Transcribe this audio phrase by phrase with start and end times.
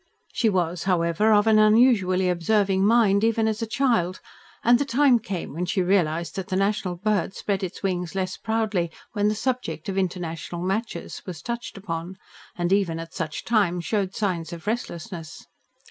[0.33, 4.19] She was, however, of an unusually observing mind, even as a child,
[4.63, 8.35] and the time came when she realised that the national bird spread its wings less
[8.35, 12.17] proudly when the subject of international matches was touched upon,
[12.55, 15.45] and even at such times showed signs of restlessness.